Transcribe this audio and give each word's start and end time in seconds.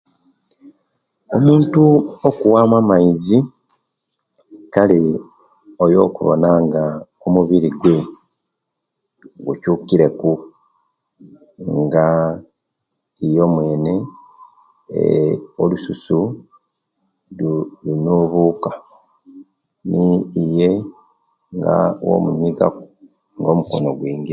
Omuntu 1.35 1.81
okuwamu 2.27 2.75
amaizi 2.81 3.37
kale 4.73 4.97
oyakuwona 5.83 6.49
omubiri 7.25 7.69
gwe 7.79 7.97
gucukireku 9.45 10.31
nga 11.81 12.05
iye 13.25 13.39
omwene 13.47 13.93
eee 14.97 15.39
olususu 15.61 16.17
lunubuka 17.85 18.71
bwomuyiga 22.01 22.67
ku 22.75 22.81
nga 23.41 23.49
omukona 23.51 23.89